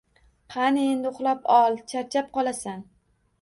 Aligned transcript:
Qani 0.53 0.85
endi 0.93 1.09
uxlab 1.11 1.45
ol, 1.59 1.77
charchab 1.93 2.33
qolasan 2.39 2.83